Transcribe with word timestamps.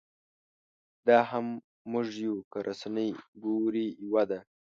دا 1.07 1.19
هم 1.29 1.47
موږ 1.91 2.07
یو 2.25 2.35
که 2.51 2.59
رسنۍ 2.67 3.09
ګورې 3.43 3.85
یوه 4.03 4.23
ده. 4.29 4.39